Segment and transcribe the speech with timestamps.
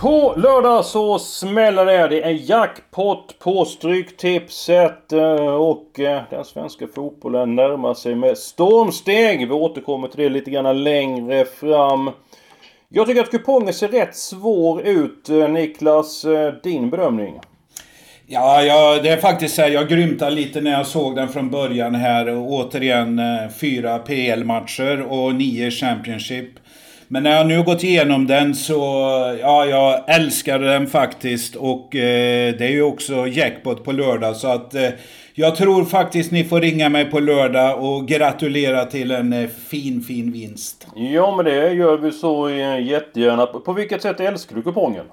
[0.00, 2.08] På lördag så smäller det.
[2.08, 9.48] Det är jackpot på Stryktipset eh, och eh, den svenska fotbollen närmar sig med stormsteg.
[9.48, 12.10] Vi återkommer till det lite grann längre fram.
[12.88, 15.28] Jag tycker att kupongen ser rätt svår ut.
[15.28, 16.24] Eh, Niklas,
[16.62, 17.40] din bedömning?
[18.26, 21.50] Ja, ja, det är faktiskt så här, jag grymtade lite när jag såg den från
[21.50, 22.36] början här.
[22.38, 23.20] Återigen
[23.60, 26.50] fyra PL-matcher och nio Championship.
[27.12, 28.82] Men när jag nu gått igenom den så,
[29.40, 31.56] ja, jag älskar den faktiskt.
[31.56, 34.88] Och eh, det är ju också jackpot på lördag så att eh,
[35.34, 40.02] jag tror faktiskt ni får ringa mig på lördag och gratulera till en eh, fin,
[40.02, 40.86] fin vinst.
[40.96, 43.46] Ja, men det gör vi så eh, jättegärna.
[43.46, 45.06] På vilket sätt älskar du kupongen?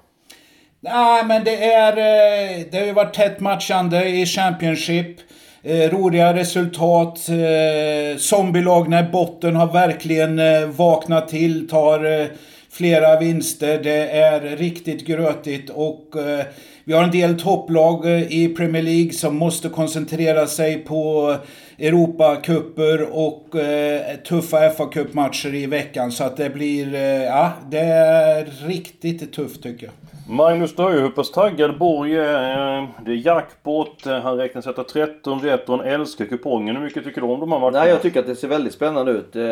[0.80, 1.92] Nej, men det är...
[1.92, 5.18] Eh, det har ju varit tätt matchande i Championship.
[5.64, 7.30] Eh, roliga resultat.
[7.30, 11.70] Eh, zombielagna i botten har verkligen eh, vaknat till.
[11.70, 12.28] Tar eh,
[12.72, 13.80] flera vinster.
[13.84, 16.46] Det är riktigt grötigt och eh,
[16.88, 21.36] vi har en del topplag eh, i Premier League som måste koncentrera sig på
[21.78, 26.12] Europacupper och eh, tuffa fa Cup-matcher i veckan.
[26.12, 29.94] Så att det blir, eh, ja, det är riktigt tufft tycker jag.
[30.36, 32.78] Magnus, du hur pass taggad Borg är.
[32.78, 36.76] Eh, det är jackpot, han räknar sätta 13 rätt och han älskar kupongen.
[36.76, 37.80] Hur mycket tycker du om de här matcherna?
[37.80, 39.36] Nej, jag tycker att det ser väldigt spännande ut.
[39.36, 39.44] Eh,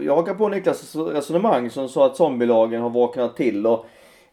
[0.00, 3.66] jag hakar på Niklas resonemang som sa att zombielagen har vaknat till.
[3.66, 3.86] Och,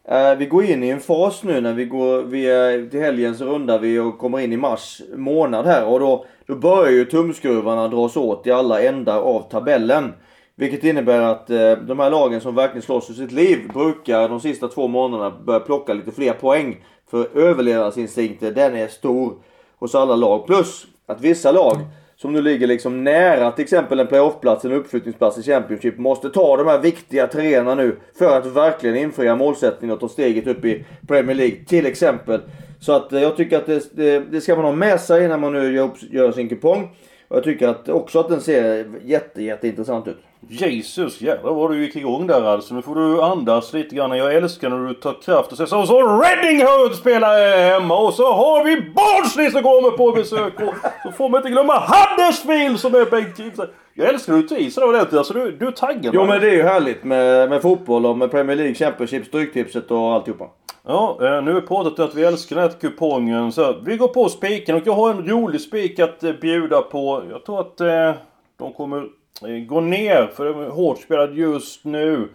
[0.08, 3.36] eh, vi går in i en fas nu när vi går, vi är, till helgen
[3.36, 5.84] så rundar vi och kommer in i mars månad här.
[5.84, 10.12] Och då, då börjar ju tumskruvarna dras åt i alla ändar av tabellen.
[10.54, 14.40] Vilket innebär att eh, de här lagen som verkligen slåss för sitt liv brukar de
[14.40, 16.84] sista två månaderna börja plocka lite fler poäng.
[17.10, 19.34] För överlevnadsinstinkten den är stor
[19.78, 20.46] hos alla lag.
[20.46, 21.76] Plus att vissa lag
[22.22, 26.56] som nu ligger liksom nära till exempel en playoffplats, en uppflyttningsplats i Championship måste ta
[26.56, 30.84] de här viktiga treorna nu för att verkligen infria målsättningen och ta steget upp i
[31.08, 32.40] Premier League till exempel.
[32.80, 35.38] Så att eh, jag tycker att det, det, det ska man ha med sig när
[35.38, 36.88] man nu gör, gör sin kupong.
[37.28, 40.18] Och jag tycker att också att den ser jätte, jätteintressant ut.
[40.48, 42.74] Jesus jävlar vad du gick igång där alltså.
[42.74, 44.18] Nu får du andas lite grann.
[44.18, 45.86] Jag älskar när du tar kraft och säger så.
[45.86, 50.60] Så Reading Hood spelar hemma och så har vi Barnsley som kommer på besök.
[50.60, 53.72] Och så får man inte glömma Huddersfield som är Bengt Kihlstedt.
[53.94, 55.18] Jag älskar hur du tar i sådär ordentligt.
[55.18, 56.14] Alltså du, du är taggad.
[56.14, 59.90] Jo men det är ju härligt med, med fotboll och med Premier League, Championship, Stryktipset
[59.90, 60.44] och alltihopa.
[60.86, 63.52] Ja, eh, nu är pratat att vi älskar den här kupongen.
[63.52, 67.22] Så vi går på spiken och jag har en rolig spik att eh, bjuda på.
[67.30, 68.12] Jag tror att eh,
[68.58, 69.04] de kommer
[69.42, 72.28] Eh, gå ner för de är hårt spelad just nu.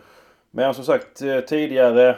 [0.52, 2.18] Men som sagt eh, tidigare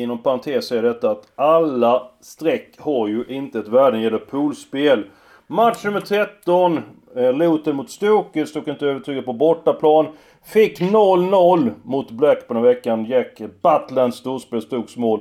[0.00, 4.18] Inom parentes är detta att alla streck har ju inte ett värde när det gäller
[4.18, 5.04] poolspel.
[5.46, 6.80] Match nummer 13.
[7.16, 8.46] Eh, Loten mot Stoke.
[8.46, 10.06] Stoke inte övertygad på bortaplan.
[10.44, 13.04] Fick 0-0 mot Blackburn i veckan.
[13.04, 15.20] Jack Butlands storspel Stokes mål.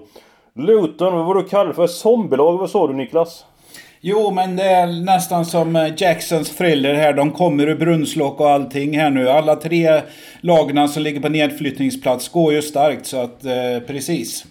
[0.53, 1.88] Luton, vad var du kallade för?
[1.88, 3.45] Zombielag, vad sa du Niklas?
[4.01, 7.13] Jo, men det är nästan som eh, Jacksons thriller här.
[7.13, 9.29] De kommer ur brunnslock och allting här nu.
[9.29, 10.01] Alla tre
[10.41, 14.45] lagna som ligger på nedflyttningsplats går ju starkt, så att eh, precis.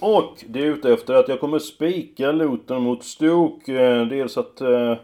[0.00, 3.72] Och det är ute efter att jag kommer spika Luton mot Stoke.
[3.72, 4.96] Eh, dels att eh, eh,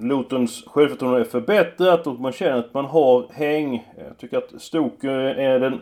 [0.00, 3.88] Lutons självförtroende är förbättrat och man känner att man har häng.
[4.08, 5.80] Jag tycker att Stoke är den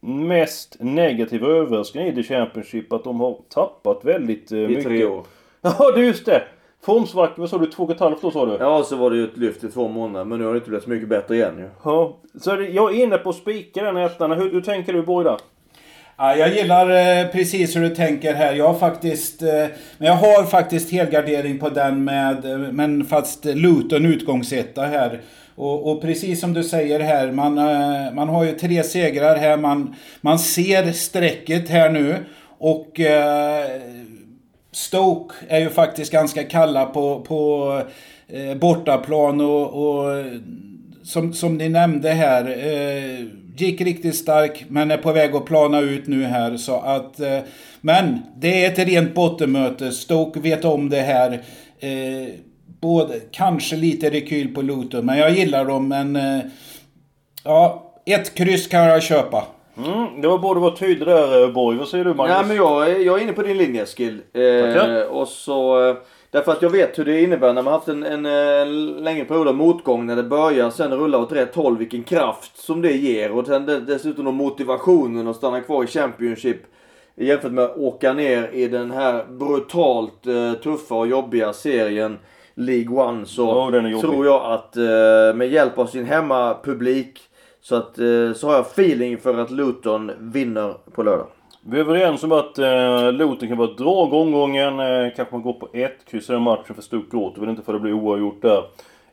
[0.00, 2.92] mest negativa överraskningen i The Championship.
[2.92, 4.78] Att de har tappat väldigt eh, mycket.
[4.78, 5.24] I tre år.
[5.62, 6.42] Ja, det just det!
[6.82, 7.66] Formsvacka, vad sa du?
[7.66, 8.56] Två och ett halvt år sa du?
[8.60, 10.24] Ja, så var det ju ett lyft i två månader.
[10.24, 11.68] Men nu har det inte blivit så mycket bättre igen ju.
[11.84, 12.16] Ja.
[12.40, 14.32] Så jag är inne på att spika den ettan.
[14.32, 15.28] Hur, hur tänker du Borg
[16.16, 18.54] Ja, jag gillar eh, precis hur du tänker här.
[18.54, 19.48] Jag har faktiskt, eh,
[19.98, 25.20] men jag har faktiskt helgardering på den med, eh, men fast Luton utgångsetta här.
[25.54, 27.54] Och, och, precis som du säger här, man,
[28.14, 29.56] man har ju tre segrar här.
[29.56, 32.16] Man, man ser strecket här nu.
[32.58, 33.66] Och eh,
[34.72, 37.82] Stoke är ju faktiskt ganska kalla på, på
[38.28, 40.24] eh, bortaplan och, och
[41.02, 42.44] som, som ni nämnde här.
[42.44, 43.26] Eh,
[43.56, 46.56] gick riktigt stark men är på väg att plana ut nu här.
[46.56, 47.38] Så att, eh,
[47.80, 49.92] men det är ett rent bottenmöte.
[49.92, 51.32] Stoke vet om det här.
[51.80, 52.28] Eh,
[52.80, 55.88] både, kanske lite rekyl på Luton, men jag gillar dem.
[55.88, 56.40] Men eh,
[57.44, 59.46] ja, ett kryss kan jag köpa.
[59.86, 61.78] Mm, det var borde vara tydlig där Borg.
[61.78, 62.36] Vad säger du Magnus?
[62.36, 64.18] Nej men jag, är- jag är inne på din linje Eskil.
[64.32, 65.96] Eh, och så, eh,
[66.30, 69.48] därför att jag vet hur det innebär när man haft en, en, en längre period
[69.48, 71.78] av motgång när det börjar sen rulla åt rätt håll.
[71.78, 76.56] Vilken kraft som det ger och sen dessutom då motivationen att stanna kvar i Championship.
[77.16, 82.18] Jämfört med att åka ner i den här brutalt eh, tuffa och jobbiga serien
[82.54, 83.44] League One så
[83.90, 84.10] jobbig.
[84.10, 84.82] tror jag att eh,
[85.34, 87.20] med hjälp av sin hemmapublik
[87.60, 91.26] så, att, eh, så har jag feeling för att Luton vinner på lördag.
[91.62, 94.80] Vi är överens om att eh, Luton kan vara ett drag omgången.
[94.80, 97.38] Eh, kanske man går på ett kryss i den matchen för Stoke Gråt.
[97.38, 98.64] vill inte för det blir oavgjort där.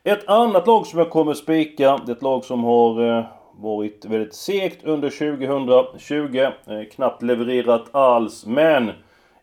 [0.04, 2.00] Ett annat lag som jag kommer spika.
[2.06, 3.26] Det är ett lag som har eh,
[3.58, 6.38] varit väldigt segt under 2020.
[6.38, 6.52] Eh,
[6.96, 8.46] knappt levererat alls.
[8.46, 8.92] Men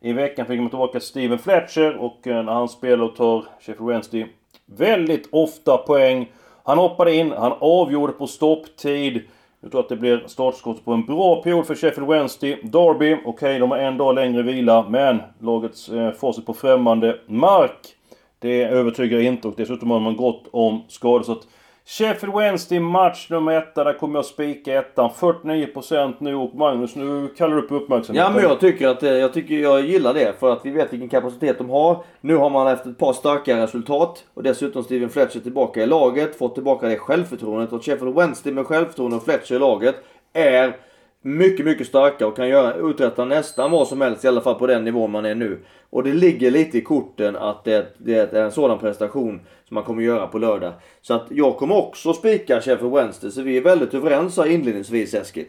[0.01, 3.89] i veckan fick man tillbaka Steven Fletcher och eh, när han spelar och tar Sheffield
[3.89, 4.27] Wednesday
[4.67, 6.33] väldigt ofta poäng.
[6.67, 9.23] Han hoppade in, han avgjorde på stopptid.
[9.61, 12.61] Jag tror att det blir startskott på en bra period för Sheffield Wednesday.
[12.63, 17.97] Derby, okej de har en dag längre vila, men lagets eh, facit på främmande mark.
[18.39, 21.23] Det övertygar inte och dessutom har man gott om skador.
[21.23, 21.47] Så att
[21.87, 25.11] Sheffield Wednesday match nummer ett, där kommer jag spika ettan.
[25.21, 28.33] 49% nu och Magnus, nu kallar du upp uppmärksamheten.
[28.33, 30.93] Ja men jag tycker att eh, jag, tycker jag gillar det för att vi vet
[30.93, 32.05] vilken kapacitet de har.
[32.21, 36.39] Nu har man efter ett par starka resultat och dessutom Steven Fletcher tillbaka i laget.
[36.39, 39.97] Fått tillbaka det självförtroendet och Sheffield Wednesday med självförtroende och Fletcher i laget
[40.33, 40.77] är
[41.25, 44.67] mycket, mycket starka och kan göra, uträtta nästan vad som helst i alla fall på
[44.67, 45.65] den nivå man är nu.
[45.91, 49.85] Och det ligger lite i korten att det, det är en sådan prestation som man
[49.85, 50.73] kommer göra på lördag.
[51.03, 55.15] Så att jag kommer också spika Sheffield Wednesday så vi är väldigt överens här inledningsvis
[55.15, 55.47] Eskil.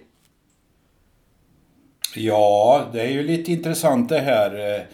[2.16, 4.86] Ja, det är ju lite intressant det här.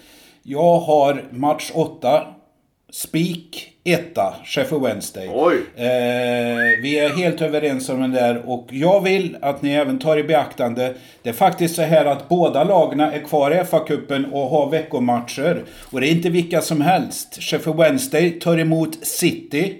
[0.44, 2.28] Jag har match 8.
[2.94, 5.26] Spik 1, Sheffield Wednesday.
[5.26, 10.18] Eh, vi är helt överens om den där och jag vill att ni även tar
[10.18, 10.94] i beaktande.
[11.24, 15.64] Det är faktiskt så här att båda lagna är kvar i FA-cupen och har veckomatcher.
[15.92, 17.44] Och det är inte vilka som helst.
[17.44, 19.78] Sheffield Wednesday tar emot City.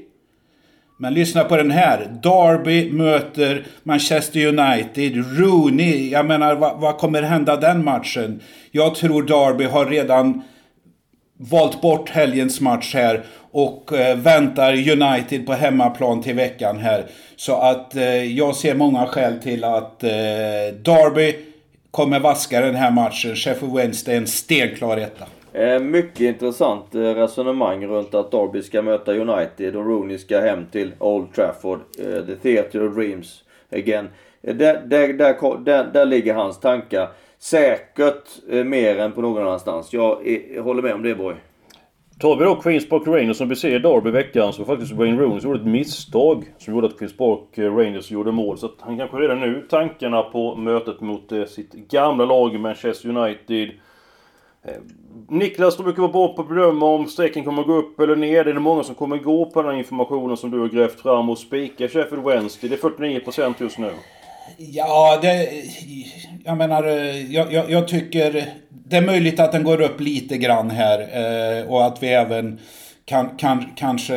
[0.98, 2.20] Men lyssna på den här.
[2.24, 5.40] Derby möter Manchester United.
[5.40, 6.10] Rooney.
[6.10, 8.40] Jag menar, vad, vad kommer hända den matchen?
[8.72, 10.44] Jag tror Derby har redan
[11.50, 17.06] valt bort helgens match här och eh, väntar United på hemmaplan till veckan här.
[17.36, 20.10] Så att eh, jag ser många skäl till att eh,
[20.84, 21.36] Derby
[21.92, 23.36] kommer vaska den här matchen.
[23.36, 25.26] Sheffield Wednesday är en stenklar etta.
[25.54, 30.66] Eh, mycket intressant eh, resonemang runt att Derby ska möta United och Rooney ska hem
[30.72, 31.80] till Old Trafford.
[32.00, 34.10] Eh, the Theatre of Dreams again.
[34.42, 34.54] Där,
[34.86, 37.10] där, där, där, där ligger hans tankar.
[37.42, 39.94] Säkert eh, mer än på någon annanstans.
[39.94, 41.36] Jag, eh, jag håller med om det Borg.
[42.20, 44.76] Tar vi då Queens Park Rangers som vi ser i Derby i veckan så var
[44.76, 48.58] faktiskt Wayne Rooney gjorde ett misstag som gjorde att Queens Park eh, Rangers gjorde mål.
[48.58, 53.72] Så att han kanske redan nu tankarna på mötet mot sitt gamla lag Manchester United.
[55.30, 58.16] Niklas, du brukar vara bra på att bedöma om strecken kommer att gå upp eller
[58.16, 58.44] ner.
[58.44, 61.02] Det är det många som kommer gå på den här informationen som du har grävt
[61.02, 62.70] fram och spika Sheffield Wednesday.
[62.70, 63.92] Det är 49% just nu.
[64.58, 65.50] Ja, det...
[66.46, 66.84] Jag menar,
[67.30, 68.46] jag, jag, jag tycker...
[68.70, 72.60] Det är möjligt att den går upp lite grann här eh, och att vi även
[73.06, 74.14] kan, kan, kanske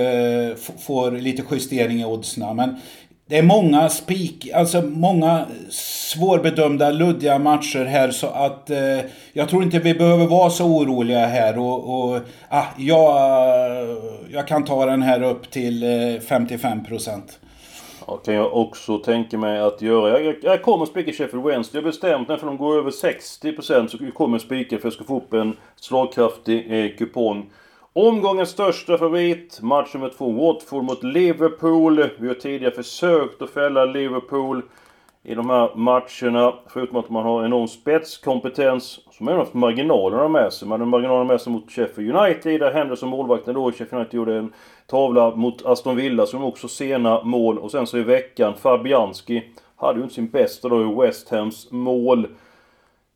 [0.78, 2.54] får lite justering i oddsna.
[2.54, 2.76] Men
[3.28, 9.00] det är många spik, alltså många svårbedömda, luddiga matcher här så att eh,
[9.32, 13.16] jag tror inte vi behöver vara så oroliga här och, och ah, jag,
[14.32, 17.20] jag kan ta den här upp till eh, 55%.
[18.06, 20.10] Ja, kan jag också tänka mig att göra.
[20.10, 21.78] Jag, jag, jag kommer spika Sheffield Wednesday.
[21.78, 24.76] Jag har bestämt mig för att de går över 60% så kommer jag spika för
[24.76, 27.50] att jag ska få upp en slagkraftig eh, kupong.
[27.92, 32.08] Omgångens största favorit, match nummer två, Watford mot Liverpool.
[32.18, 34.62] Vi har tidigare försökt att fälla Liverpool
[35.22, 36.54] i de här matcherna.
[36.66, 39.00] Förutom att man har enorm spetskompetens.
[39.10, 40.68] Som har haft marginalerna med sig.
[40.68, 42.60] Man hade marginalerna med sig mot Sheffield United.
[42.60, 44.52] Där Henderson, målvakten då, Sheffield United gjorde en
[44.86, 47.58] tavla mot Aston Villa som också sena mål.
[47.58, 49.42] Och sen så i veckan, Fabianski
[49.76, 52.26] hade ju inte sin bästa då i West Hams mål.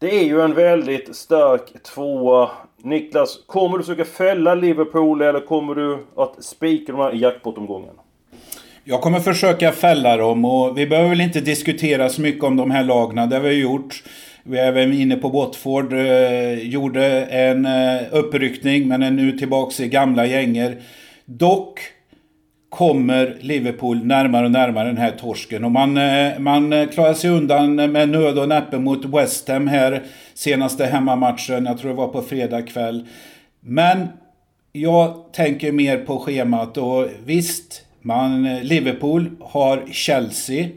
[0.00, 2.50] Det är ju en väldigt stark tvåa.
[2.82, 7.94] Niklas, kommer du försöka fälla Liverpool eller kommer du att spika de här i jackpot-omgången?
[8.84, 12.70] Jag kommer försöka fälla dem och vi behöver väl inte diskutera så mycket om de
[12.70, 13.26] här lagna.
[13.26, 14.02] Det har vi gjort.
[14.42, 15.92] Vi är även inne på Watford.
[15.92, 20.76] Eh, gjorde en eh, uppryckning men är nu tillbaks i gamla gänger.
[21.30, 21.80] Dock
[22.68, 25.64] kommer Liverpool närmare och närmare den här torsken.
[25.64, 30.02] Och man, eh, man klarar sig undan med nöd och näppe mot West Ham här
[30.34, 31.66] senaste hemmamatchen.
[31.66, 33.06] Jag tror det var på fredag kväll.
[33.60, 34.08] Men
[34.72, 40.68] jag tänker mer på schemat och visst, man, Liverpool har Chelsea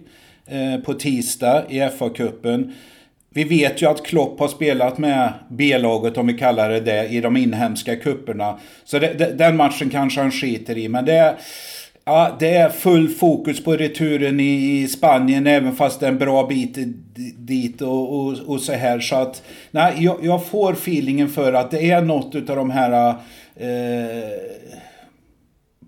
[0.47, 2.73] eh, på tisdag i FA-cupen.
[3.33, 7.21] Vi vet ju att Klopp har spelat med B-laget, om vi kallar det det, i
[7.21, 8.59] de inhemska kupperna.
[8.83, 11.35] Så det, det, den matchen kanske han skiter i, men det är...
[12.05, 16.47] Ja, det är full fokus på returen i Spanien även fast det är en bra
[16.47, 16.77] bit
[17.37, 18.99] dit och, och, och så här.
[18.99, 23.09] Så att, nej, jag, jag, får feelingen för att det är något av de här
[23.55, 24.31] eh,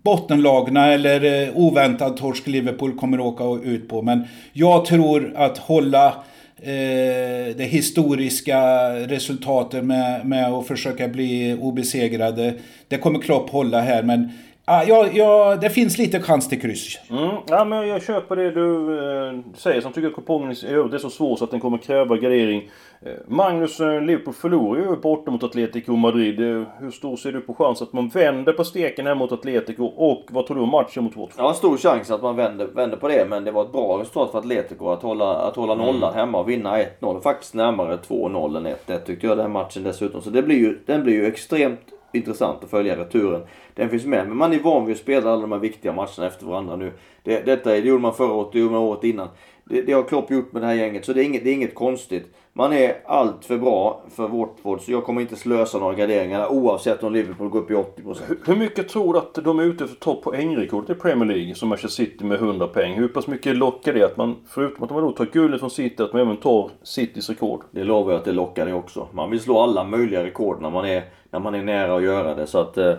[0.04, 4.02] bottenlagna eller eh, oväntad torsk Liverpool kommer åka ut på.
[4.02, 4.24] Men
[4.54, 6.24] jag tror att hålla
[6.64, 12.54] eh, det historiska resultatet med, med att försöka bli obesegrade.
[12.88, 14.32] Det kommer Klopp hålla här men
[14.66, 17.00] Ja, ja, ja, det finns lite chans till kryss.
[17.10, 19.82] Mm, ja, men jag köper det du eh, säger.
[19.82, 22.70] Som tycker att kupongen i övrigt är så svår så att den kommer kräva gardering.
[23.02, 26.40] Eh, Magnus, eh, Liverpool förlorar ju borta mot Atletico Madrid.
[26.40, 29.84] Eh, hur stor ser du på chans att man vänder på steken här mot Atletico?
[29.86, 31.46] Och vad tror du om matchen mot Watford?
[31.46, 33.26] Ja, stor chans att man vänder, vänder på det.
[33.30, 36.16] Men det var ett bra resultat för Atletico att hålla, att hålla nollan mm.
[36.16, 37.22] hemma och vinna 1-0.
[37.22, 40.22] Faktiskt närmare 2-0 än 1-1 tyckte jag den matchen dessutom.
[40.22, 43.42] Så det blir ju, den blir ju extremt intressant att följa returen.
[43.74, 44.28] Den finns med.
[44.28, 46.92] Men man är van vid att spela alla de här viktiga matcherna efter varandra nu.
[47.24, 49.28] Det, detta det gjorde man förra året, det gjorde man året innan.
[49.66, 51.06] Det, det har Klopp gjort med det här gänget.
[51.06, 52.34] Så det är inget, det är inget konstigt.
[52.56, 57.04] Man är allt för bra för Watford så jag kommer inte slösa några garderingar oavsett
[57.04, 58.18] om Liverpool går upp i 80%.
[58.28, 61.56] Hur, hur mycket tror du att de är ute efter topp poängrekordet i Premier League
[61.56, 62.94] som Manchester City med 100 poäng?
[62.94, 66.04] Hur pass mycket lockar det att man, förutom att de då tar guldet från City,
[66.04, 67.64] att man även tar Citys rekord?
[67.72, 69.08] Det lovar jag att det lockar det också.
[69.12, 71.04] Man vill slå alla möjliga rekord när man är,
[71.34, 72.48] när man är nära att göra det.
[72.48, 72.94] Så att eh,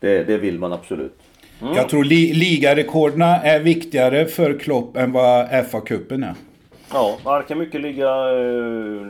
[0.00, 1.18] det, det vill man absolut.
[1.62, 1.74] Mm.
[1.74, 6.34] Jag tror li ligarekorderna är viktigare för Klopp än vad FA-cupen är.
[6.92, 9.06] Ja, det kan mycket ligga eh,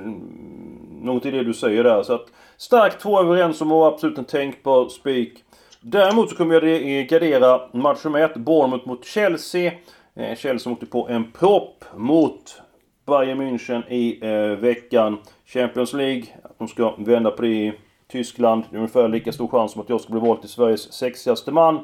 [1.03, 2.03] något i det du säger där.
[2.03, 5.33] Så att starkt två överens om och absolut en tänkbar spik.
[5.81, 9.73] Däremot så kommer jag gardera match nummer ett, Bournemouth mot Chelsea.
[10.17, 12.63] Eh, Chelsea åkte på en propp mot
[13.07, 15.19] Bayern München i eh, veckan.
[15.47, 17.73] Champions League, att de ska vända på det i
[18.17, 18.65] Tyskland.
[18.71, 21.53] Det är ungefär lika stor chans som att jag ska bli vald till Sveriges sexigaste
[21.53, 21.81] man.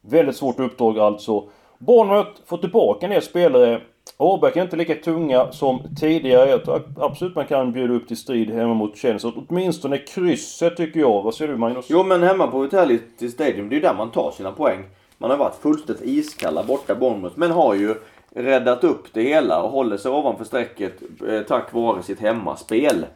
[0.00, 1.48] Väldigt svårt uppdrag alltså.
[1.78, 3.80] Bournemouth får tillbaka en del spelare
[4.16, 6.50] Åberg är inte lika tunga som tidigare.
[6.50, 9.32] Jag tror absolut man kan bjuda upp till strid hemma mot Chelsea.
[9.48, 11.22] Åtminstone krysset tycker jag.
[11.22, 11.86] Vad säger du Magnus?
[11.88, 14.84] Jo men hemma på Vitality Stadium, det är ju där man tar sina poäng.
[15.18, 17.94] Man har varit fullständigt iskalla borta Bournemouth, men har ju
[18.34, 23.06] räddat upp det hela och håller sig ovanför strecket eh, tack vare sitt hemmaspel.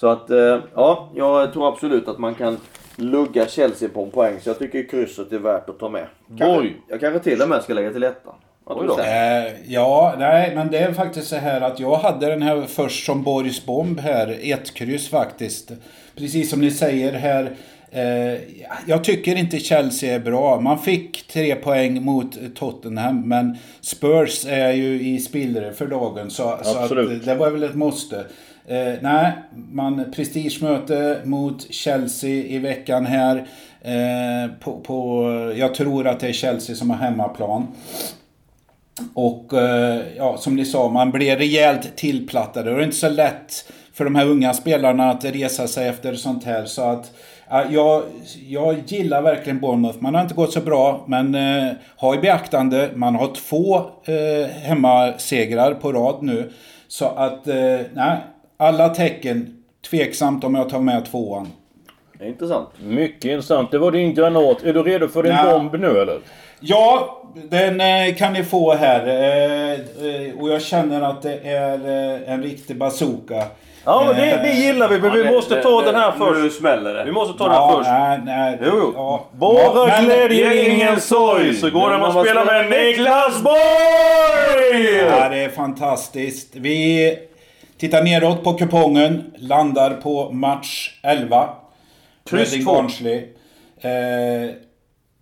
[0.00, 2.58] Så att, eh, ja, jag tror absolut att man kan
[2.96, 4.34] lugga Chelsea på en poäng.
[4.42, 6.06] Så jag tycker krysset är värt att ta med.
[6.38, 8.34] Kanske, jag kanske till och med ska lägga till ettan.
[9.00, 13.06] Eh, ja, nej, men det är faktiskt så här att jag hade den här först
[13.06, 15.70] som Boris Bomb här, ett kryss faktiskt.
[16.16, 17.56] Precis som ni säger här.
[17.90, 18.40] Eh,
[18.86, 20.60] jag tycker inte Chelsea är bra.
[20.60, 26.30] Man fick tre poäng mot Tottenham, men Spurs är ju i spillror för dagen.
[26.30, 28.24] Så, så att, det var väl ett måste.
[28.68, 33.46] Eh, nej, man prestigemöte mot Chelsea i veckan här.
[33.80, 37.66] Eh, på, på, jag tror att det är Chelsea som har hemmaplan.
[39.14, 42.70] Och eh, ja, som ni sa, man blir rejält tillplattade.
[42.70, 46.14] Och det är inte så lätt för de här unga spelarna att resa sig efter
[46.14, 46.64] sånt här.
[46.64, 47.12] Så att
[47.70, 48.02] jag,
[48.48, 49.98] jag gillar verkligen Bournemouth.
[50.00, 54.48] Man har inte gått så bra, men eh, ha i beaktande, man har två eh,
[54.48, 56.52] hemmasegrar på rad nu.
[56.88, 58.18] Så att, eh, nej,
[58.56, 59.52] alla tecken.
[59.90, 61.48] Tveksamt om jag tar med tvåan.
[62.20, 62.68] Intressant.
[62.84, 63.70] Mycket intressant.
[63.70, 64.62] Det var din granat.
[64.62, 65.52] Är du redo för din ja.
[65.52, 66.18] bomb nu eller?
[66.60, 69.06] Ja, den eh, kan ni få här.
[69.06, 71.78] Eh, eh, och jag känner att det är
[72.26, 73.44] en riktig bazooka.
[73.84, 76.40] Ja, det, det gillar vi, men ja, vi måste ta det, den här först.
[76.40, 77.04] Nu smäller det.
[77.04, 78.24] Vi måste ta ja, den här först.
[78.24, 78.92] Nej, nej, jo, jo.
[78.96, 79.26] Ja.
[79.32, 81.54] Bara glädje, ingen sorg.
[81.54, 84.96] Så går det att spela med Niklas Borg!
[85.10, 86.56] Ja, det är fantastiskt.
[86.56, 87.18] Vi
[87.78, 89.32] tittar neråt på kupongen.
[89.36, 91.48] Landar på match 11.
[92.30, 92.78] Kryss 2.
[93.88, 94.50] Eh,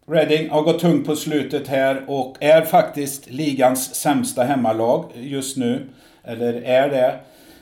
[0.09, 5.89] Reading har gått tungt på slutet här och är faktiskt ligans sämsta hemmalag just nu.
[6.25, 7.15] Eller är det.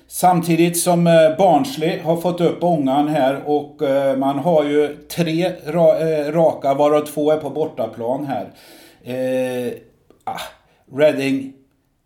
[0.06, 5.46] Samtidigt som eh, Barnsley har fått upp ångan här och eh, man har ju tre
[5.46, 8.48] eh, raka varav två är på bortaplan här.
[9.04, 9.72] Eh,
[10.24, 10.40] ah,
[10.96, 11.52] Reading,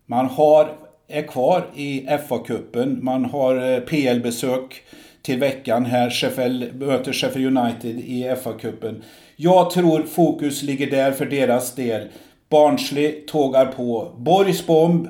[0.05, 0.69] man har,
[1.07, 3.01] är kvar i FA-cupen.
[3.01, 4.83] Man har eh, PL-besök
[5.21, 6.09] till veckan här.
[6.09, 9.01] Sheffield möter Sheffield United i FA-cupen.
[9.35, 12.07] Jag tror fokus ligger där för deras del.
[12.49, 14.11] Barnsley tågar på.
[14.17, 15.07] Borgs bomb.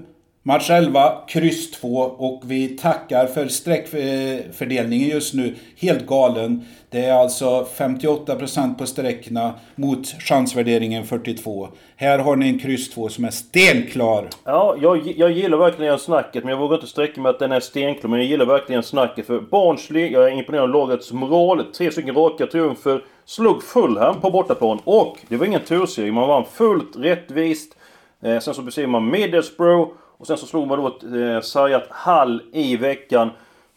[0.47, 5.55] Match 11, kryss 2 och vi tackar för streckfördelningen eh, just nu.
[5.77, 6.65] Helt galen.
[6.89, 11.69] Det är alltså 58% på sträckorna mot chansvärderingen 42.
[11.95, 14.27] Här har ni en kryss 2 som är stenklar.
[14.43, 17.59] Ja, jag, jag gillar verkligen snacket men jag vågar inte sträcka mig att den är
[17.59, 18.09] stenklar.
[18.09, 21.63] Men jag gillar verkligen snacket för Barnsley, jag är imponerad av lagets moral.
[21.63, 23.03] Tre stycken raka triumfer.
[23.25, 26.11] Slog Fulham på bortaplan och det var ingen turserie.
[26.11, 27.77] Man vann fullt rättvist.
[28.23, 29.87] Eh, sen så besegrade man Middlesbrough.
[30.17, 33.29] Och sen så slog man då ett eh, sargat Hall i veckan.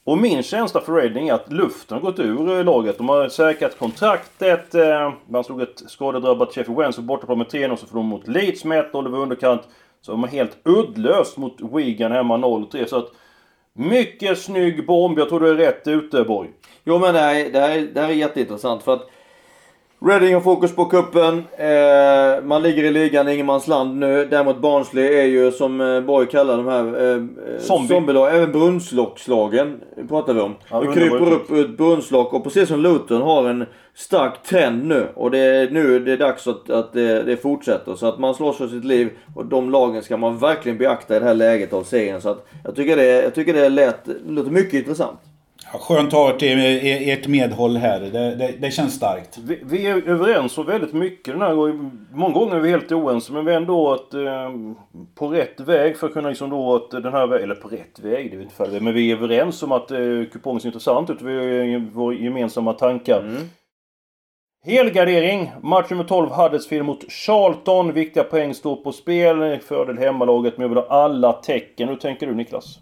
[0.05, 2.99] Och min känsla för Reading är att luften har gått ur eh, laget.
[2.99, 4.75] De har säkrat kontraktet.
[4.75, 8.07] Eh, man slog ett skadedrabbat Sheffield Wednesday borta på med 3 och så får de
[8.07, 9.63] mot Leeds med 1-0 var underkant.
[10.01, 12.87] Så de är helt uddlöst mot Wigan hemma 0-3.
[12.87, 13.09] Så att
[13.73, 15.19] mycket snygg bomb.
[15.19, 16.51] Jag tror du är rätt ute Borg.
[16.85, 19.11] Jo men det här, det här, det här är jätteintressant för att
[20.03, 21.45] Reading har fokus på kuppen.
[21.57, 24.27] Eh, man ligger i ligan ingenmansland nu.
[24.31, 27.23] Däremot Barnsley är ju som eh, Borg kallar de här eh,
[27.59, 27.89] Zombie.
[27.89, 28.37] zombielag.
[28.37, 30.55] Även brunnslockslagen pratar vi om.
[30.71, 30.95] Ja, underbart.
[30.99, 35.07] kryper upp ur ett brunnslock och precis som Luton har en stark trend nu.
[35.15, 37.95] Och det är nu det är dags att, att det, det fortsätter.
[37.95, 41.21] Så att man slåss för sitt liv och de lagen ska man verkligen beakta i
[41.21, 42.21] det här läget av serien.
[42.21, 45.21] Så att jag tycker det, jag tycker det lät, låter mycket intressant.
[45.73, 48.01] Ja, skönt att ha ert, medhåll här.
[48.01, 49.39] Det, det, det känns starkt.
[49.39, 52.07] Vi, vi är överens om väldigt mycket den här gången.
[52.13, 54.51] Många gånger är vi helt oense men vi är ändå att, eh,
[55.15, 57.99] på rätt väg för att kunna liksom då att den här vägen, eller på rätt
[57.99, 59.99] väg, det vet inte för det, men vi är överens om att eh,
[60.33, 61.23] kupongen ser intressant ut.
[61.23, 63.25] Vi har våra gemensamma tankar.
[64.65, 65.53] Helgardering.
[65.63, 67.93] Match nummer 12 Huddersfield mot Charlton.
[67.93, 69.59] Viktiga poäng står på spel.
[69.59, 71.89] Fördel hemmalaget men jag vill ha alla tecken.
[71.89, 72.79] Hur tänker du Niklas?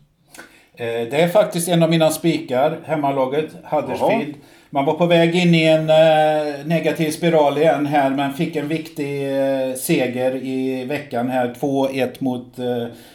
[0.81, 4.35] Eh, Det är faktiskt en av mina spikar, hemmalaget, Huddersfield.
[4.71, 8.69] Man var på väg in i en eh, negativ spiral igen här men fick en
[8.69, 11.55] viktig eh, seger i veckan här.
[11.61, 12.57] 2-1 mot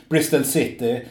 [0.10, 1.02] Bristol City.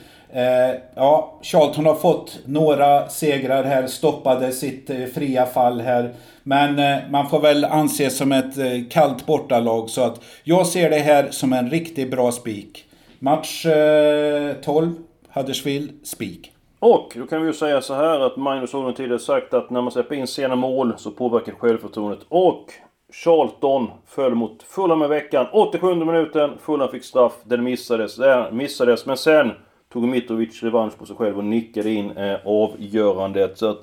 [0.95, 6.11] Ja, Charlton har fått några segrar här, stoppade sitt fria fall här.
[6.43, 8.55] Men man får väl anses som ett
[8.91, 12.85] kallt bortalag så att jag ser det här som en riktigt bra spik.
[13.19, 14.95] Match eh, 12,
[15.35, 16.53] Huddersfield, spik.
[16.79, 19.83] Och då kan vi ju säga så här att Magnus Olsson tidigare sagt att när
[19.83, 22.27] man släpper in sena mål så påverkar det självförtroendet.
[22.29, 22.73] Och
[23.13, 25.47] Charlton föll mot Fulham i veckan.
[25.53, 26.51] 87 minuten.
[26.59, 27.33] Fulham fick straff.
[27.45, 28.17] Den missades.
[28.17, 29.07] Den missades.
[29.07, 29.51] Men sen
[29.93, 33.59] tog Mitrovic revansch på sig själv och nickade in eh, avgörandet.
[33.59, 33.81] Så att,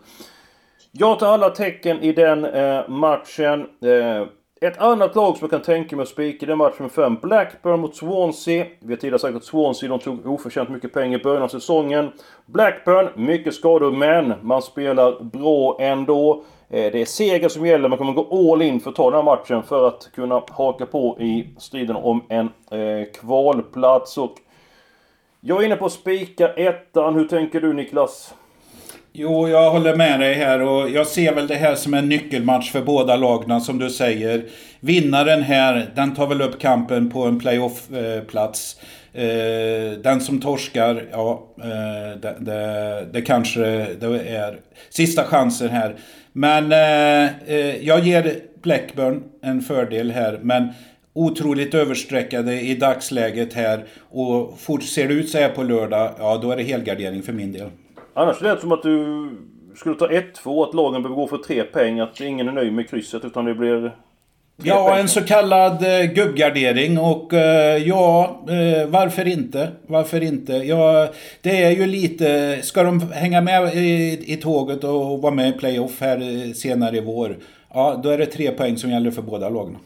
[0.91, 3.61] jag tar alla tecken i den eh, matchen.
[3.61, 4.27] Eh,
[4.61, 7.17] ett annat lag som jag kan tänka mig att spika i den matchen 5.
[7.21, 8.65] Blackburn mot Swansea.
[8.79, 12.11] Vi har tidigare sagt att Swansea de tog oförtjänt mycket pengar i början av säsongen.
[12.45, 16.43] Blackburn, mycket skador men man spelar bra ändå.
[16.69, 17.89] Eh, det är seger som gäller.
[17.89, 20.85] Man kommer gå all in för att ta den här matchen för att kunna haka
[20.85, 24.17] på i striden om en eh, kvalplats.
[24.17, 24.35] Och
[25.41, 27.15] jag är inne på att spika ettan.
[27.15, 28.33] Hur tänker du Niklas?
[29.13, 32.71] Jo, jag håller med dig här och jag ser väl det här som en nyckelmatch
[32.71, 34.45] för båda lagen som du säger.
[34.79, 38.81] Vinnaren här, den tar väl upp kampen på en playoff-plats.
[39.13, 43.61] Eh, eh, den som torskar, ja, eh, det, det, det kanske
[43.99, 45.95] det är sista chansen här.
[46.33, 46.71] Men
[47.81, 50.69] jag ger Blackburn en fördel här, men
[51.13, 53.85] otroligt överstreckade i dagsläget här.
[54.09, 57.33] Och fort, ser det ut så här på lördag, ja då är det helgardering för
[57.33, 57.69] min del.
[58.19, 59.29] Annars lät det som att du
[59.75, 62.03] skulle ta 1-2, att lagen behöver gå för tre pengar.
[62.03, 63.95] Att ingen är nöjd med krysset utan det blir...
[64.63, 69.67] Ja, en så kallad eh, gubbgardering och eh, ja, eh, varför inte?
[69.87, 70.53] Varför inte?
[70.53, 71.07] Ja,
[71.41, 72.59] det är ju lite...
[72.61, 76.97] Ska de hänga med i, i tåget och vara med i playoff här eh, senare
[76.97, 77.37] i vår?
[77.73, 79.77] Ja, då är det tre poäng som gäller för båda lagen.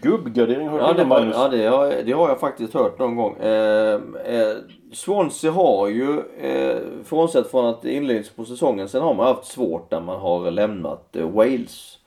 [0.00, 1.34] Gubbgardering har Ja, du det, Magnus?
[1.38, 3.36] ja det, har, det har jag faktiskt hört någon gång.
[3.40, 4.56] Eh, eh,
[4.94, 9.90] Swansea har ju, eh, frånsett från att inledningen på säsongen, sen har man haft svårt
[9.90, 11.98] när man har lämnat eh, Wales.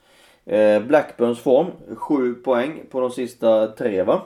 [0.46, 4.22] Eh, Blackburns form, 7 poäng på de sista tre va.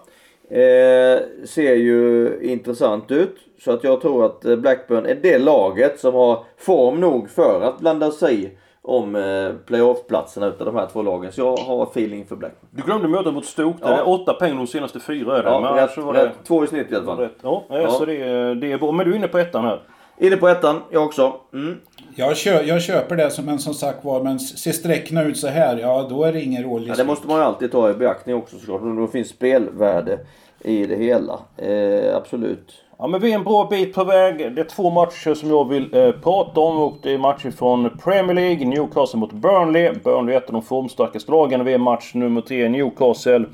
[0.50, 3.36] Eh, ser ju intressant ut.
[3.64, 7.60] Så att jag tror att eh, Blackburn är det laget som har form nog för
[7.60, 8.50] att blanda sig i
[8.84, 11.32] om eh, playoff-platserna utav de här två lagen.
[11.32, 12.70] Så jag har feeling för Blackburn.
[12.70, 13.78] Du glömde mötet mot Stoke.
[13.82, 13.90] där.
[13.90, 13.96] Ja.
[13.96, 15.48] Det är åtta poäng de senaste fyra är det.
[15.48, 16.32] Ja, men rätt, var det...
[16.46, 17.28] Två i snitt i alla fall.
[17.42, 17.80] Ja, ja.
[17.80, 17.90] Ja.
[17.90, 18.92] så det är, det är bra.
[18.92, 19.82] Men du är inne på ettan här.
[20.18, 21.32] Inne på ettan, jag också.
[21.52, 21.80] Mm.
[22.14, 25.48] Jag, kö, jag köper det, som, men som sagt var, men ser sträckna ut så
[25.48, 27.90] här, ja då är det ingen roll i Ja, det måste man ju alltid ta
[27.90, 28.80] i beaktning också såklart.
[28.80, 30.18] Om det finns spelvärde
[30.60, 31.38] i det hela.
[31.56, 32.81] Eh, absolut.
[32.98, 34.54] Ja men vi är en bra bit på väg.
[34.54, 37.98] Det är två matcher som jag vill eh, prata om och det är matcher från
[37.98, 38.66] Premier League.
[38.66, 39.92] Newcastle mot Burnley.
[40.04, 41.64] Burnley är ett av de formstarkaste lagen.
[41.64, 42.68] Vi är match nummer tre.
[42.68, 43.44] Newcastle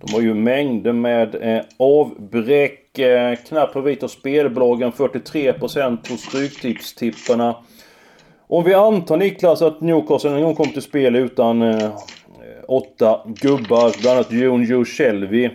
[0.00, 2.98] De har ju mängder med eh, avbräck.
[2.98, 7.54] Eh, knappt på av spelbolagen 43% hos Stryktipstipparna.
[8.48, 11.90] Om vi antar Niklas att Newcastle en gång kom till spel utan eh,
[12.68, 15.44] åtta gubbar, bland annat Jon Joe Shelby.
[15.44, 15.50] Eh,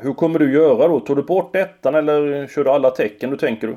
[0.00, 1.00] hur kommer du göra då?
[1.00, 3.30] Tar du bort ettan eller kör du alla tecken?
[3.30, 3.76] Hur tänker du?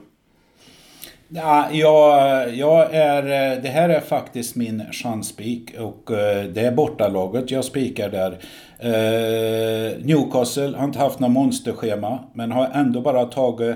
[1.27, 6.71] Ja, jag, jag är, eh, det här är faktiskt min chansspik och eh, det är
[6.71, 8.31] bortalaget jag spikar där.
[8.79, 13.75] Eh, Newcastle har inte haft något monsterschema men har ändå bara tagit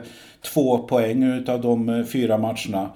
[0.54, 2.90] två poäng utav de eh, fyra matcherna.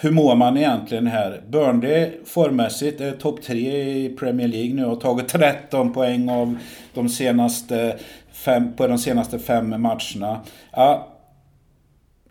[0.00, 1.40] hur mår man egentligen här?
[1.48, 5.28] Burnley formmässigt är topp tre i Premier League nu och har tagit
[5.68, 6.58] 13 poäng av
[6.94, 7.96] de senaste
[8.32, 10.40] fem, på de senaste fem matcherna.
[10.72, 11.11] Ja,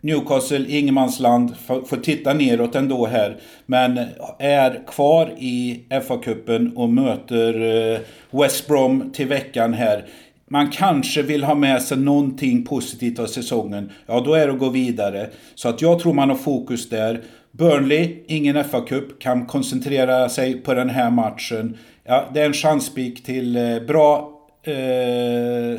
[0.04, 3.36] Newcastle, ingenmansland, får titta neråt ändå här.
[3.66, 4.00] Men
[4.38, 7.60] är kvar i FA-cupen och möter
[7.94, 10.04] eh, West Brom till veckan här.
[10.48, 13.90] Man kanske vill ha med sig någonting positivt av säsongen.
[14.06, 15.30] Ja, då är det att gå vidare.
[15.54, 17.20] Så att jag tror man har fokus där.
[17.50, 21.78] Burnley, ingen FA-cup, kan koncentrera sig på den här matchen.
[22.04, 24.30] Ja, det är en chanspik till eh, bra
[24.62, 25.78] eh,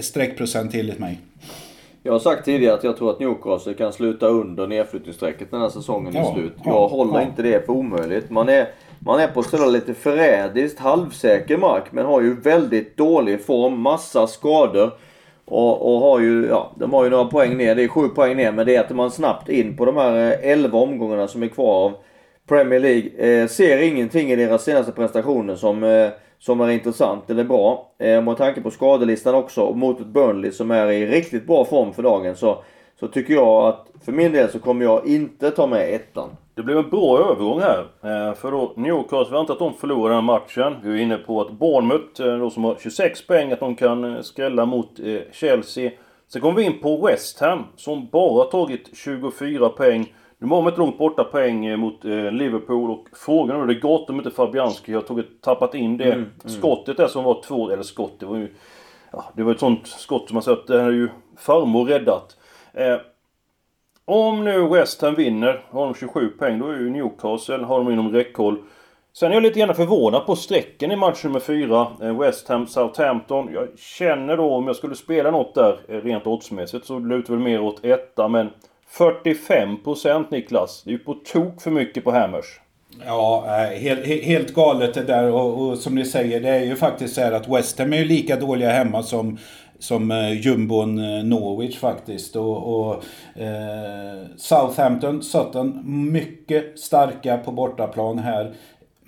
[0.00, 1.18] streckprocent enligt mig.
[2.06, 5.60] Jag har sagt tidigare att jag tror att Newcastle kan sluta under nedflyttningsstrecket när den
[5.60, 6.52] här säsongen ja, är slut.
[6.64, 7.22] Jag ja, håller ja.
[7.22, 8.30] inte det för omöjligt.
[8.30, 13.44] Man är, man är på sådär lite förrädiskt halvsäker mark men har ju väldigt dålig
[13.44, 14.90] form, massa skador.
[15.44, 17.74] Och, och, har ju, ja, de har ju några poäng ner.
[17.74, 20.78] Det är sju poäng ner men det äter man snabbt in på de här 11
[20.78, 21.92] omgångarna som är kvar av
[22.48, 23.10] Premier League.
[23.42, 27.92] Eh, ser ingenting i deras senaste prestationer som eh, som är intressant eller bra.
[27.98, 31.92] Eh, med tanke på skadelistan också mot ett Burnley som är i riktigt bra form
[31.92, 32.62] för dagen så,
[33.00, 36.30] så tycker jag att för min del så kommer jag inte ta med ettan.
[36.54, 37.78] Det blev en bra övergång här.
[37.80, 40.76] Eh, för då Newcastle, vi antar att de förlorar den här matchen.
[40.82, 44.04] Vi är inne på att Bournemouth, eh, då som har 26 poäng, att de kan
[44.16, 45.90] eh, skrälla mot eh, Chelsea.
[46.28, 50.12] Sen kommer vi in på West Ham som bara tagit 24 poäng.
[50.38, 53.74] Nu var de inte långt borta poäng eh, mot eh, Liverpool och frågan är det
[53.74, 56.30] gått om inte Fabianski har tagit, tappat in det mm, mm.
[56.44, 58.54] skottet där som var två, eller skott, det var ju...
[59.12, 61.84] Ja, det var ett sånt skott som man säger att det här är ju farmor
[61.84, 62.36] räddat.
[62.72, 62.96] Eh,
[64.04, 67.92] om nu West Ham vinner, har de 27 poäng, då är ju Newcastle, har de
[67.92, 68.58] inom räckhåll.
[69.12, 71.86] Sen är jag lite grann förvånad på strecken i match nummer 4.
[72.02, 73.48] Eh, West Ham Southampton.
[73.52, 77.62] Jag känner då om jag skulle spela något där rent oddsmässigt så lutar väl mer
[77.62, 78.50] åt etta men
[78.92, 80.82] 45% Niklas.
[80.84, 82.60] Det är ju på tok för mycket på Hammers.
[83.06, 86.76] Ja, eh, helt, helt galet det där och, och, som ni säger det är ju
[86.76, 89.38] faktiskt så här att West Ham är ju lika dåliga hemma som
[89.78, 92.36] som eh, jumbon eh, Norwich faktiskt.
[92.36, 93.04] Och, och
[93.40, 98.54] eh, Southampton, Sutton, mycket starka på bortaplan här.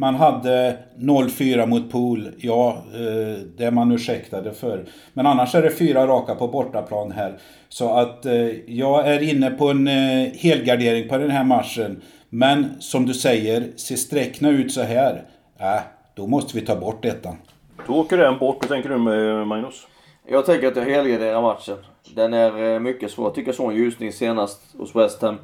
[0.00, 4.84] Man hade 0-4 mot Pool, ja, eh, det är man ursäktade för.
[5.12, 7.38] Men annars är det fyra raka på bortaplan här.
[7.68, 12.02] Så att eh, jag är inne på en eh, helgardering på den här matchen.
[12.28, 15.24] Men som du säger, ser sträckna ut så här,
[15.58, 15.80] äh,
[16.14, 17.36] då måste vi ta bort detta.
[17.86, 18.64] Då åker den bort.
[18.64, 19.86] Hur tänker du med Magnus?
[20.28, 21.76] Jag tänker att jag helgarderar matchen.
[22.14, 23.26] Den är mycket svår.
[23.26, 25.38] Jag tycker jag såg en ljusning senast hos West Ham.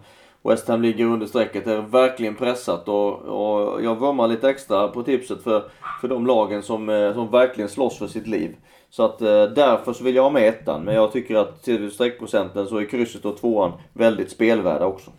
[0.48, 4.88] West Ham ligger under strecket, det är verkligen pressat och, och jag vurmar lite extra
[4.88, 5.62] på tipset för,
[6.00, 8.56] för de lagen som, eh, som verkligen slåss för sitt liv.
[8.90, 11.90] Så att eh, därför så vill jag ha med ettan, men jag tycker att till
[11.90, 15.10] streckprocenten så är krysset och tvåan väldigt spelvärda också.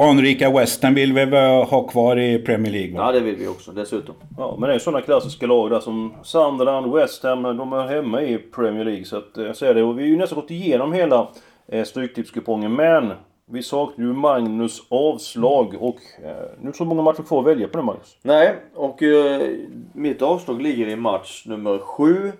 [0.00, 1.24] Anrika West Ham vill vi
[1.70, 3.06] ha kvar i Premier League va?
[3.06, 4.14] Ja det vill vi också dessutom.
[4.38, 8.22] Ja men det är sådana klassiska lag där som Sunderland, West Ham, de är hemma
[8.22, 9.04] i Premier League.
[9.04, 9.82] Så att eh, jag säger det.
[9.82, 11.28] Och vi har ju nästan gått igenom hela
[11.84, 13.12] Stryktipskupongen men
[13.52, 17.46] vi saknar ju Magnus avslag och eh, nu är det så många matcher kvar att
[17.46, 18.16] välja på nu Magnus.
[18.22, 19.48] Nej, och eh,
[19.92, 22.32] mitt avslag ligger i match nummer 7.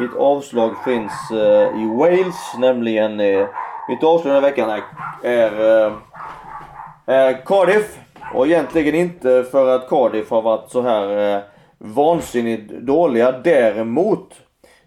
[0.00, 3.46] Mitt avslag finns eh, i Wales, nämligen eh,
[3.88, 4.82] mitt avslag den här veckan är,
[5.22, 5.92] är, eh,
[7.06, 7.98] är Cardiff.
[8.34, 11.42] Och egentligen inte för att Cardiff har varit så här eh,
[11.78, 13.32] vansinnigt dåliga.
[13.32, 14.34] Däremot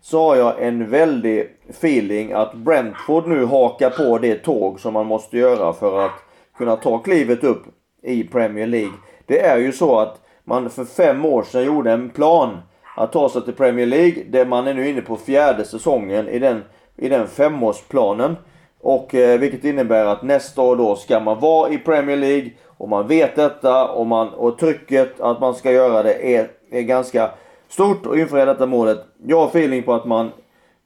[0.06, 5.06] så har jag en väldig feeling att Brentford nu hakar på det tåg som man
[5.06, 6.12] måste göra för att
[6.58, 7.63] kunna ta klivet upp
[8.02, 8.94] i Premier League.
[9.26, 12.58] Det är ju så att man för fem år sedan gjorde en plan
[12.96, 14.24] att ta sig till Premier League.
[14.30, 16.63] Där man är nu inne på fjärde säsongen i den,
[16.98, 18.36] i den femårsplanen.
[18.82, 22.52] Och eh, vilket innebär att nästa år då ska man vara i Premier League.
[22.78, 26.82] Och man vet detta och, man, och trycket att man ska göra det är, är
[26.82, 27.32] ganska
[27.76, 29.00] stort och infria detta målet.
[29.28, 30.32] Jag har feeling på att man,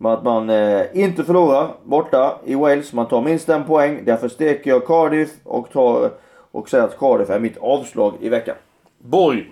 [0.03, 2.93] att man eh, inte förlorar borta i Wales.
[2.93, 4.01] Man tar minst en poäng.
[4.05, 6.11] Därför steker jag Cardiff och, tar,
[6.51, 8.55] och säger att Cardiff är mitt avslag i veckan.
[8.97, 9.45] Borg.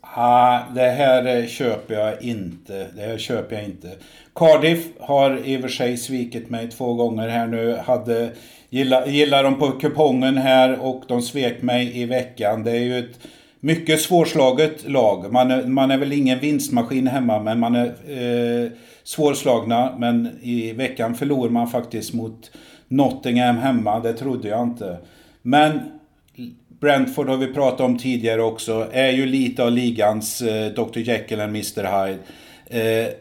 [0.00, 2.86] Ah, det här eh, köper jag inte.
[2.96, 3.90] Det här köper jag inte.
[4.34, 7.76] Cardiff har i och för sig svikit mig två gånger här nu.
[7.76, 8.30] Hade,
[8.70, 12.64] gillar, gillar dem på kupongen här och de svek mig i veckan.
[12.64, 13.18] Det är ju ett
[13.66, 15.32] mycket svårslaget lag.
[15.32, 18.70] Man är, man är väl ingen vinstmaskin hemma men man är eh,
[19.04, 19.94] svårslagna.
[19.98, 22.50] Men i veckan förlorar man faktiskt mot
[22.88, 24.00] Nottingham hemma.
[24.00, 24.98] Det trodde jag inte.
[25.42, 25.80] Men
[26.80, 28.88] Brentford har vi pratat om tidigare också.
[28.92, 32.18] Är ju lite av ligans eh, Dr Jekyll och Mr Hyde.
[32.66, 33.12] Eh,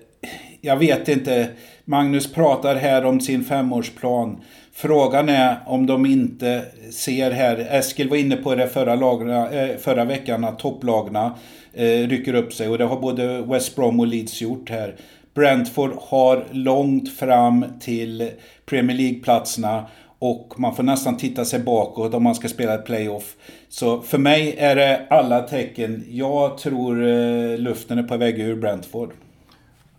[0.61, 1.47] jag vet inte.
[1.85, 4.41] Magnus pratar här om sin femårsplan.
[4.77, 9.77] Frågan är om de inte ser här, Eskil var inne på det förra, lagarna, eh,
[9.77, 11.35] förra veckan, att topplagna
[11.73, 14.95] eh, rycker upp sig och det har både West Brom och Leeds gjort här.
[15.33, 18.31] Brentford har långt fram till
[18.65, 19.85] Premier League-platserna
[20.19, 23.35] och man får nästan titta sig bakåt om man ska spela ett playoff.
[23.69, 26.05] Så för mig är det alla tecken.
[26.09, 29.13] Jag tror eh, luften är på väg ur Brentford.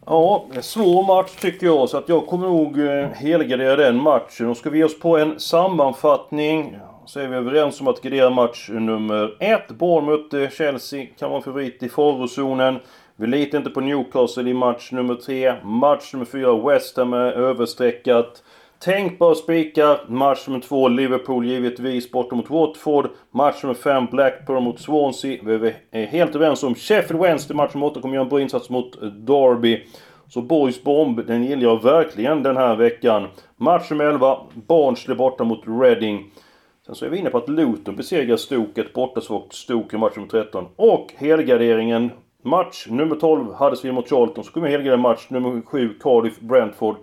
[0.09, 1.89] Ja, en svår match tycker jag.
[1.89, 4.49] Så att jag kommer nog eh, helgardera den matchen.
[4.49, 8.31] Och ska vi ge oss på en sammanfattning så är vi överens om att gardera
[8.31, 9.69] match nummer ett.
[9.69, 12.79] Bournemouth, eh, Chelsea kan vara favorit i farozonen.
[13.17, 15.55] Vi litar inte på Newcastle i match nummer tre.
[15.65, 18.43] Match nummer fyra, West Ham är överstreckat.
[18.79, 20.01] Tänkbar spikar.
[20.09, 23.11] Match nummer 2, Liverpool givetvis borta mot Watford.
[23.31, 25.39] Match nummer 5, Blackburn mot Swansea.
[25.43, 28.71] Vi är helt överens om Sheffield Wednesday, match nummer 8 kommer göra en bra insats
[28.71, 29.85] mot eh, Derby.
[30.29, 33.29] Så Boys Bomb, den gillar jag verkligen den här veckan.
[33.57, 36.31] Match nummer 11, Barnsley borta mot Reading.
[36.87, 40.29] Sen så är vi inne på att Luton besegrar Stoket, bortasvagt Stok i match nummer
[40.29, 40.67] 13.
[40.77, 42.11] Och helgarderingen,
[42.43, 44.45] match nummer 12, Huddersfield mot Charlton.
[44.45, 46.97] Så kommer helgardera match nummer 7, Cardiff Brentford.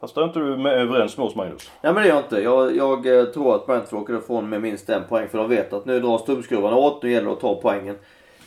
[0.00, 1.70] Fast är inte du med överens med oss Magnus?
[1.82, 2.40] Nej men det är jag inte.
[2.40, 5.28] Jag, jag eh, tror att Brentford åker ifrån med minst en poäng.
[5.28, 7.02] För de vet att nu dras tumskruvarna åt.
[7.02, 7.96] Nu gäller det att ta poängen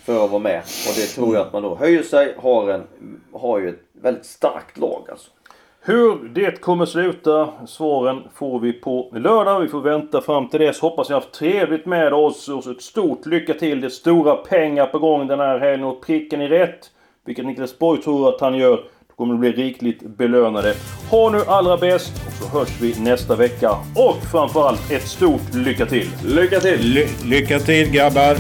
[0.06, 0.60] för att vara med.
[0.60, 2.36] Och det tror jag att man då höjer sig.
[2.38, 2.84] Har, en,
[3.34, 5.30] har ju ett väldigt starkt lag alltså.
[5.82, 9.60] Hur det kommer sluta, svaren får vi på lördag.
[9.60, 10.80] Vi får vänta fram till dess.
[10.80, 12.50] Hoppas ni har haft trevligt med oss.
[12.50, 13.82] Och ett stort lycka till.
[13.82, 15.88] Det är stora pengar på gång den här helgen.
[15.88, 16.92] Och pricken är rätt.
[17.26, 18.84] Vilket Niklas Borg tror att han gör.
[19.18, 20.76] Kommer ni bli rikligt belönade.
[21.10, 23.72] Ha nu allra bäst och så hörs vi nästa vecka.
[23.96, 26.10] Och framförallt ett stort lycka till!
[26.26, 26.94] Lycka till!
[26.94, 28.38] Ly lycka till grabbar!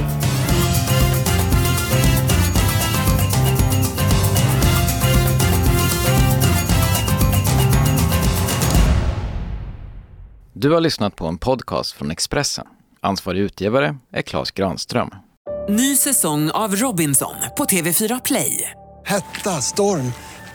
[10.53, 12.65] Du har lyssnat på en podcast från Expressen.
[13.01, 15.09] Ansvarig utgivare är Klas Granström.
[15.69, 18.71] Ny säsong av Robinson på TV4 Play.
[19.05, 20.13] Hetta, storm,